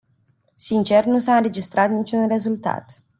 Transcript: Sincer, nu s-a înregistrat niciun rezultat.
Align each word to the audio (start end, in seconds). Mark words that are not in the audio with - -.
Sincer, 0.57 1.05
nu 1.05 1.19
s-a 1.19 1.35
înregistrat 1.35 1.89
niciun 1.91 2.27
rezultat. 2.27 3.03